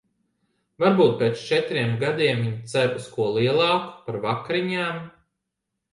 [0.83, 4.99] Varbūt pēc četriem gadiem viņa cer uz ko lielāku par vakariņām?